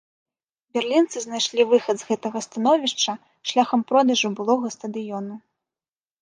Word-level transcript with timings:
Берлінцы 0.77 1.17
знайшлі 1.25 1.65
выхад 1.73 1.95
з 2.03 2.07
гэтага 2.09 2.39
становішча 2.47 3.11
шляхам 3.51 3.85
продажу 3.93 4.27
былога 4.41 4.67
стадыёну. 4.79 5.35